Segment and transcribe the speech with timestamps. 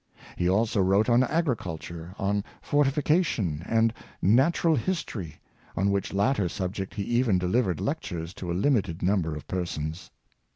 [0.35, 5.39] He also wrote on agriculture, on fortification, and natural history,
[5.77, 10.09] on which latter subject he even delivered lectures to a limited number of persons.